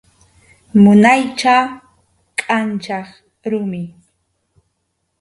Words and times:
Munaycha 0.81 1.55
kʼanchaq 2.39 3.07
rumi. 3.51 3.83